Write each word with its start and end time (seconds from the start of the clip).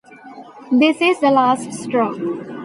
This 0.71 0.99
is 0.99 1.19
the 1.19 1.29
last 1.29 1.71
straw. 1.73 2.09